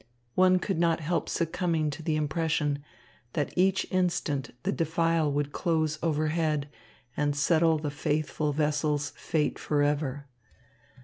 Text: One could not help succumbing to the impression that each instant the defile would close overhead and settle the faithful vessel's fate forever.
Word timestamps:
One 0.33 0.57
could 0.57 0.79
not 0.79 0.99
help 0.99 1.29
succumbing 1.29 1.91
to 1.91 2.01
the 2.01 2.15
impression 2.15 2.83
that 3.33 3.55
each 3.55 3.85
instant 3.91 4.49
the 4.63 4.71
defile 4.71 5.31
would 5.31 5.51
close 5.51 5.99
overhead 6.01 6.67
and 7.15 7.35
settle 7.35 7.77
the 7.77 7.91
faithful 7.91 8.51
vessel's 8.51 9.11
fate 9.11 9.59
forever. 9.59 10.25